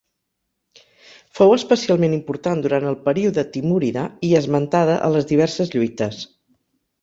Fou 1.39 1.51
especialment 1.57 2.15
important 2.17 2.63
durant 2.67 2.87
el 2.93 2.97
període 3.09 3.43
timúrida 3.59 4.07
i 4.31 4.33
esmentada 4.41 4.97
a 5.11 5.13
les 5.19 5.29
diverses 5.35 5.73
lluites. 5.77 6.25